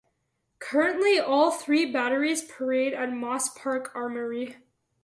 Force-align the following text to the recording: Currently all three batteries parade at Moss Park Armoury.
Currently 0.57 1.19
all 1.19 1.51
three 1.51 1.85
batteries 1.85 2.41
parade 2.41 2.93
at 2.95 3.13
Moss 3.13 3.49
Park 3.49 3.91
Armoury. 3.95 4.57